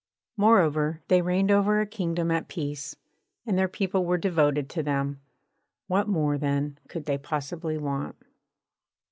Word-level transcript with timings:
Moreover, 0.35 0.99
they 1.09 1.21
reigned 1.21 1.51
over 1.51 1.79
a 1.79 1.85
kingdom 1.85 2.31
at 2.31 2.47
peace, 2.47 2.95
and 3.45 3.55
their 3.55 3.67
people 3.67 4.03
were 4.03 4.17
devoted 4.17 4.67
to 4.71 4.81
them. 4.81 5.21
What 5.85 6.07
more, 6.07 6.39
then, 6.39 6.79
could 6.87 7.05
they 7.05 7.19
possibly 7.19 7.77
want? 7.77 8.15